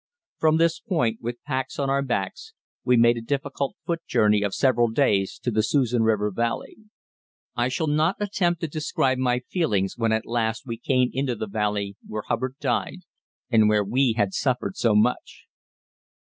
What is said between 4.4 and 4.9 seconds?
of several